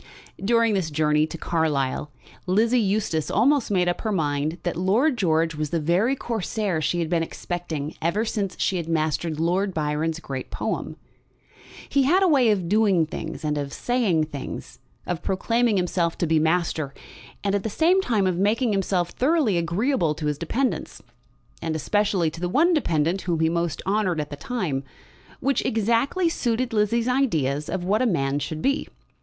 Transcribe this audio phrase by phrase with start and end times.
[0.43, 2.09] During this journey to Carlisle
[2.47, 6.97] Lizzie Eustace almost made up her mind that Lord George was the very Corsair she
[6.97, 10.95] had been expecting ever since she had mastered Lord Byron's great poem.
[11.87, 16.25] He had a way of doing things and of saying things, of proclaiming himself to
[16.25, 16.95] be master,
[17.43, 21.03] and at the same time of making himself thoroughly agreeable to his dependants,
[21.61, 24.83] and especially to the one dependant whom he most honoured at the time,
[25.41, 28.87] which exactly suited Lizzie's ideas of what a man should be.